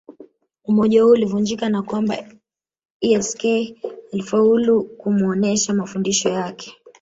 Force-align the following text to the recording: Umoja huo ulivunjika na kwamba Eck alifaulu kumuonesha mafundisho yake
Umoja 0.63 1.03
huo 1.03 1.11
ulivunjika 1.11 1.69
na 1.69 1.81
kwamba 1.81 2.17
Eck 3.01 3.45
alifaulu 4.13 4.83
kumuonesha 4.83 5.73
mafundisho 5.73 6.29
yake 6.29 6.75